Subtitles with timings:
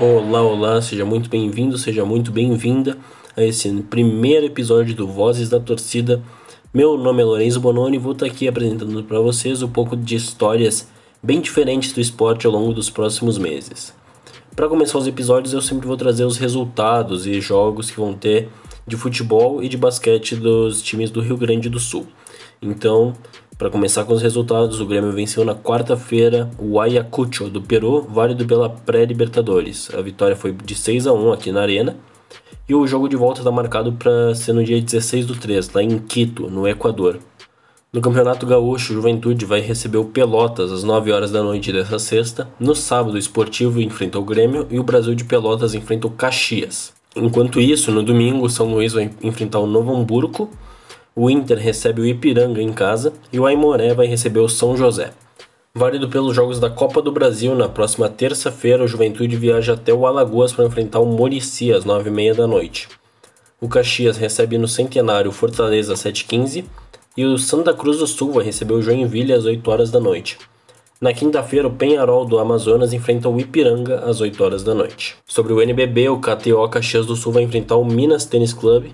[0.00, 2.98] Olá, olá, seja muito bem-vindo, seja muito bem-vinda
[3.36, 6.20] a esse primeiro episódio do Vozes da Torcida.
[6.72, 10.16] Meu nome é Lourenço Bononi e vou estar aqui apresentando para vocês um pouco de
[10.16, 10.88] histórias
[11.22, 13.94] bem diferentes do esporte ao longo dos próximos meses.
[14.56, 18.48] Para começar os episódios, eu sempre vou trazer os resultados e jogos que vão ter
[18.84, 22.04] de futebol e de basquete dos times do Rio Grande do Sul.
[22.60, 23.12] Então,
[23.56, 28.44] para começar com os resultados, o Grêmio venceu na quarta-feira o Ayacucho do Peru, válido
[28.44, 29.90] pela pré-Libertadores.
[29.96, 31.96] A vitória foi de 6 a 1 aqui na Arena.
[32.68, 35.82] E o jogo de volta está marcado para ser no dia 16 do 3, lá
[35.82, 37.20] em Quito, no Equador.
[37.92, 42.00] No Campeonato Gaúcho, o Juventude vai receber o Pelotas às 9 horas da noite dessa
[42.00, 42.48] sexta.
[42.58, 46.92] No sábado, o Esportivo enfrenta o Grêmio e o Brasil de Pelotas enfrenta o Caxias.
[47.14, 50.50] Enquanto isso, no domingo, o São Luís vai enfrentar o Novo Hamburgo
[51.16, 55.12] o Inter recebe o Ipiranga em casa e o Aimoré vai receber o São José.
[55.72, 60.06] Válido pelos Jogos da Copa do Brasil, na próxima terça-feira, o Juventude viaja até o
[60.06, 62.88] Alagoas para enfrentar o Murici às 9h30 da noite.
[63.60, 66.64] O Caxias recebe no Centenário Fortaleza às 7h15
[67.16, 70.38] e o Santa Cruz do Sul vai receber o Joinville às 8 horas da noite.
[71.00, 75.16] Na quinta-feira, o Penharol do Amazonas enfrenta o Ipiranga às 8 horas da noite.
[75.26, 78.86] Sobre o NBB, o KTO Caxias do Sul vai enfrentar o Minas Tênis Club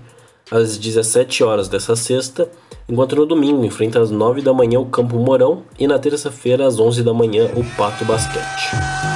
[0.51, 2.49] às 17 horas dessa sexta,
[2.87, 6.77] enquanto no domingo enfrenta às 9 da manhã o Campo Mourão e na terça-feira às
[6.77, 9.10] 11 da manhã o Pato Basquete.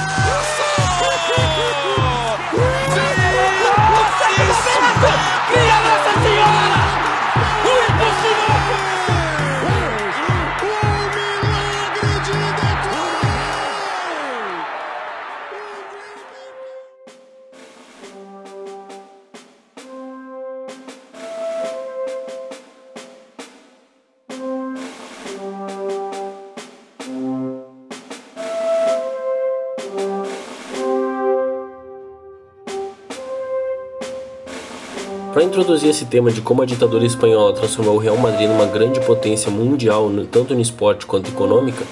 [35.36, 39.00] Para introduzir esse tema de como a ditadura espanhola transformou o Real Madrid numa grande
[39.00, 41.84] potência mundial, tanto no esporte quanto econômica,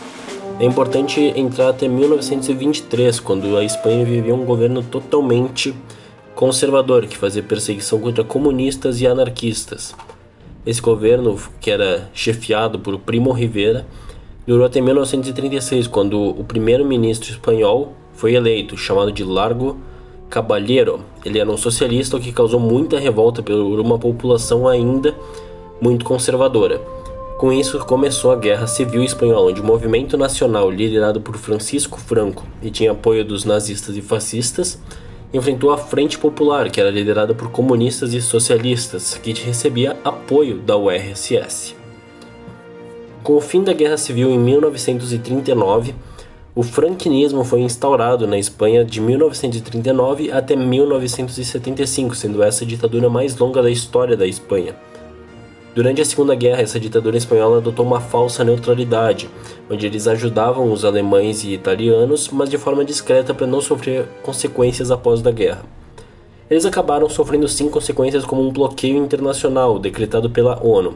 [0.58, 5.74] é importante entrar até 1923, quando a Espanha vivia um governo totalmente
[6.34, 9.94] conservador, que fazia perseguição contra comunistas e anarquistas.
[10.64, 13.86] Esse governo, que era chefiado por Primo Rivera,
[14.46, 19.76] durou até 1936, quando o primeiro-ministro espanhol foi eleito, chamado de Largo
[20.34, 20.98] Caballero.
[21.24, 25.14] Ele era um socialista que causou muita revolta por uma população ainda
[25.80, 26.82] muito conservadora.
[27.38, 32.44] Com isso, começou a Guerra Civil Espanhola, onde o movimento nacional, liderado por Francisco Franco
[32.60, 34.76] e tinha apoio dos nazistas e fascistas,
[35.32, 40.76] enfrentou a Frente Popular, que era liderada por comunistas e socialistas, que recebia apoio da
[40.76, 41.76] URSS.
[43.22, 45.94] Com o fim da Guerra Civil em 1939,
[46.56, 53.36] o franquinismo foi instaurado na Espanha de 1939 até 1975, sendo essa a ditadura mais
[53.36, 54.76] longa da história da Espanha.
[55.74, 59.28] Durante a Segunda Guerra, essa ditadura espanhola adotou uma falsa neutralidade,
[59.68, 64.92] onde eles ajudavam os alemães e italianos, mas de forma discreta para não sofrer consequências
[64.92, 65.64] após a guerra.
[66.48, 70.94] Eles acabaram sofrendo sim consequências como um bloqueio internacional decretado pela ONU,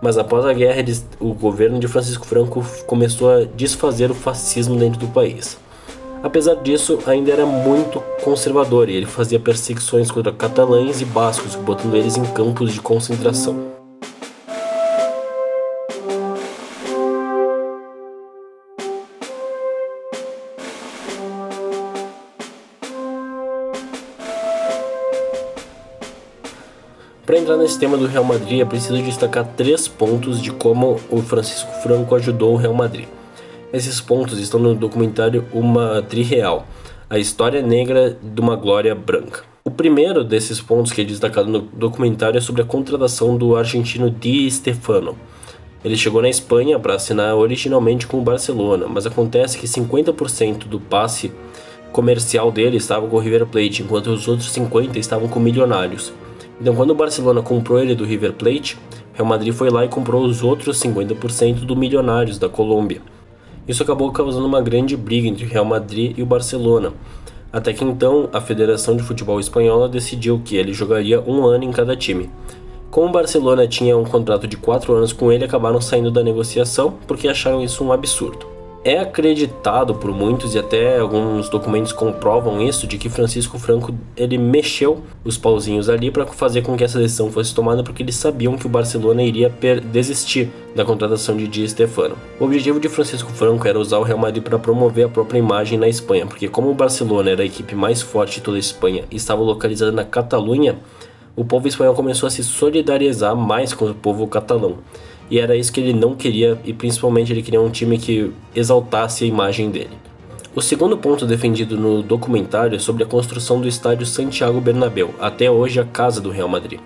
[0.00, 0.84] mas após a guerra,
[1.20, 5.58] o governo de Francisco Franco começou a desfazer o fascismo dentro do país.
[6.22, 11.94] Apesar disso, ainda era muito conservador e ele fazia perseguições contra catalães e bascos, botando
[11.94, 13.83] eles em campos de concentração.
[27.34, 31.20] Para entrar nesse tema do Real Madrid, é preciso destacar três pontos de como o
[31.20, 33.08] Francisco Franco ajudou o Real Madrid.
[33.72, 36.64] Esses pontos estão no documentário Uma Trireal,
[37.10, 39.42] a história negra de uma glória branca.
[39.64, 44.08] O primeiro desses pontos que é destacado no documentário é sobre a contratação do argentino
[44.08, 45.16] Di Stefano.
[45.84, 50.78] Ele chegou na Espanha para assinar originalmente com o Barcelona, mas acontece que 50% do
[50.78, 51.32] passe
[51.90, 56.12] comercial dele estava com o River Plate, enquanto os outros 50% estavam com Milionários.
[56.60, 58.78] Então, quando o Barcelona comprou ele do River Plate,
[59.12, 63.00] Real Madrid foi lá e comprou os outros 50% do Milionários da Colômbia.
[63.66, 66.92] Isso acabou causando uma grande briga entre Real Madrid e o Barcelona.
[67.52, 71.72] Até que então, a Federação de Futebol Espanhola decidiu que ele jogaria um ano em
[71.72, 72.28] cada time.
[72.90, 76.94] Como o Barcelona tinha um contrato de 4 anos com ele, acabaram saindo da negociação
[77.06, 78.53] porque acharam isso um absurdo.
[78.86, 84.36] É acreditado por muitos e até alguns documentos comprovam isso de que Francisco Franco ele
[84.36, 88.58] mexeu os pauzinhos ali para fazer com que essa decisão fosse tomada porque eles sabiam
[88.58, 89.50] que o Barcelona iria
[89.90, 92.14] desistir da contratação de Di Stefano.
[92.38, 95.78] O objetivo de Francisco Franco era usar o Real Madrid para promover a própria imagem
[95.78, 99.04] na Espanha, porque como o Barcelona era a equipe mais forte de toda a Espanha
[99.10, 100.76] e estava localizada na Catalunha,
[101.34, 104.76] o povo espanhol começou a se solidarizar mais com o povo catalão
[105.30, 109.24] e era isso que ele não queria, e principalmente ele queria um time que exaltasse
[109.24, 109.90] a imagem dele.
[110.54, 115.50] O segundo ponto defendido no documentário é sobre a construção do estádio Santiago Bernabéu, até
[115.50, 116.78] hoje a casa do Real Madrid.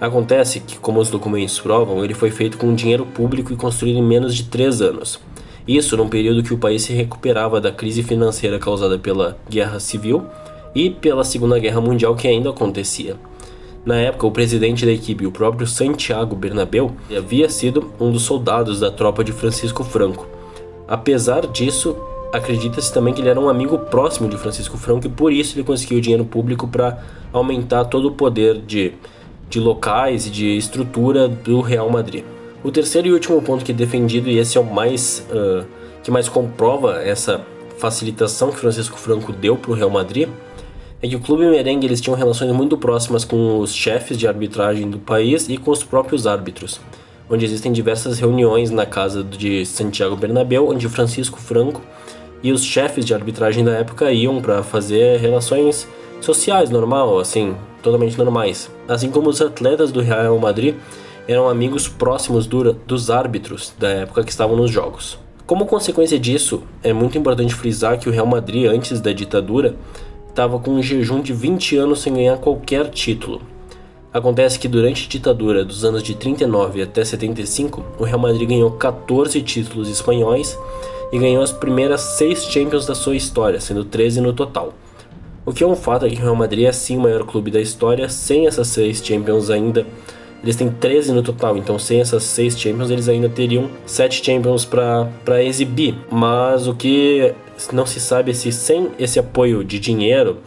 [0.00, 4.02] Acontece que, como os documentos provam, ele foi feito com dinheiro público e construído em
[4.02, 5.20] menos de três anos.
[5.68, 10.24] Isso num período que o país se recuperava da crise financeira causada pela Guerra Civil
[10.74, 13.14] e pela Segunda Guerra Mundial que ainda acontecia.
[13.84, 18.80] Na época, o presidente da equipe, o próprio Santiago Bernabéu, havia sido um dos soldados
[18.80, 20.26] da tropa de Francisco Franco.
[20.86, 21.96] Apesar disso,
[22.32, 25.64] acredita-se também que ele era um amigo próximo de Francisco Franco e por isso ele
[25.64, 28.92] conseguiu dinheiro público para aumentar todo o poder de,
[29.48, 32.24] de locais e de estrutura do Real Madrid.
[32.62, 35.64] O terceiro e último ponto que é defendido, e esse é o mais uh,
[36.02, 37.40] que mais comprova essa
[37.78, 40.28] facilitação que Francisco Franco deu para o Real Madrid,
[41.02, 44.90] é que o clube merengue eles tinham relações muito próximas com os chefes de arbitragem
[44.90, 46.78] do país e com os próprios árbitros,
[47.28, 51.80] onde existem diversas reuniões na casa de Santiago Bernabéu, onde Francisco Franco
[52.42, 55.88] e os chefes de arbitragem da época iam para fazer relações
[56.20, 58.70] sociais normal, assim, totalmente normais.
[58.86, 60.74] Assim como os atletas do Real Madrid
[61.26, 65.18] eram amigos próximos do, dos árbitros da época que estavam nos jogos.
[65.46, 69.74] Como consequência disso, é muito importante frisar que o Real Madrid, antes da ditadura,
[70.30, 73.42] estava com um jejum de 20 anos sem ganhar qualquer título.
[74.12, 78.70] Acontece que durante a ditadura dos anos de 39 até 75, o Real Madrid ganhou
[78.72, 80.58] 14 títulos espanhóis
[81.12, 84.72] e ganhou as primeiras 6 Champions da sua história, sendo 13 no total.
[85.44, 87.50] O que é um fato é que o Real Madrid é sim o maior clube
[87.50, 89.86] da história, sem essas 6 Champions ainda.
[90.42, 94.64] Eles têm 13 no total, então sem essas 6 Champions eles ainda teriam 7 Champions
[94.64, 95.94] para exibir.
[96.10, 97.34] Mas o que
[97.72, 100.38] não se sabe se sem esse apoio de dinheiro,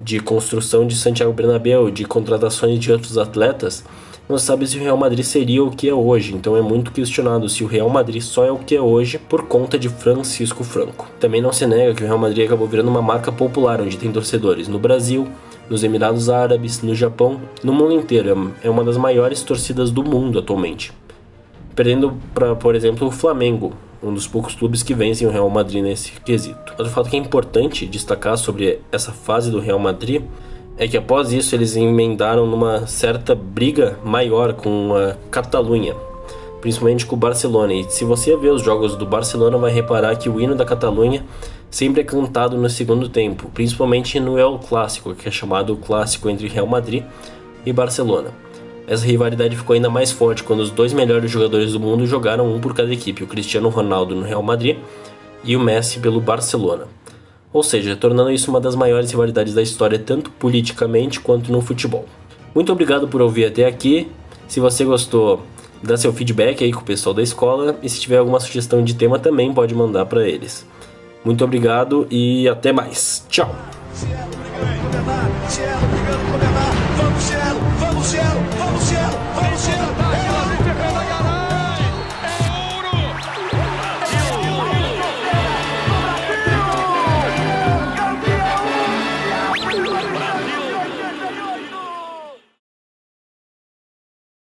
[0.00, 3.84] de construção de Santiago Bernabéu, de contratações de outros atletas,
[4.28, 6.34] não se sabe se o Real Madrid seria o que é hoje.
[6.34, 9.42] Então é muito questionado se o Real Madrid só é o que é hoje por
[9.42, 11.06] conta de Francisco Franco.
[11.20, 14.10] Também não se nega que o Real Madrid acabou virando uma marca popular, onde tem
[14.10, 15.28] torcedores no Brasil,
[15.68, 18.52] nos Emirados Árabes, no Japão, no mundo inteiro.
[18.62, 20.92] É uma das maiores torcidas do mundo atualmente.
[21.74, 23.72] Perdendo para, por exemplo, o Flamengo,
[24.02, 26.72] um dos poucos clubes que vencem o Real Madrid nesse quesito.
[26.78, 30.22] Outro fato que é importante destacar sobre essa fase do Real Madrid
[30.76, 35.94] é que após isso eles emendaram numa certa briga maior com a Catalunha,
[36.60, 37.74] principalmente com o Barcelona.
[37.74, 41.24] E se você ver os jogos do Barcelona, vai reparar que o hino da Catalunha
[41.70, 46.28] sempre é cantado no segundo tempo, principalmente no El Clássico, que é chamado o clássico
[46.28, 47.04] entre Real Madrid
[47.64, 48.30] e Barcelona.
[48.86, 52.60] Essa rivalidade ficou ainda mais forte quando os dois melhores jogadores do mundo jogaram um
[52.60, 54.76] por cada equipe, o Cristiano Ronaldo no Real Madrid
[55.44, 56.86] e o Messi pelo Barcelona.
[57.52, 62.06] Ou seja, tornando isso uma das maiores rivalidades da história, tanto politicamente quanto no futebol.
[62.54, 64.10] Muito obrigado por ouvir até aqui.
[64.48, 65.42] Se você gostou,
[65.82, 68.94] dá seu feedback aí com o pessoal da escola e se tiver alguma sugestão de
[68.94, 70.66] tema também pode mandar para eles.
[71.24, 73.24] Muito obrigado e até mais.
[73.28, 73.54] Tchau.